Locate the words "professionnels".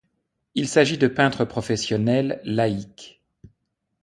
1.45-2.41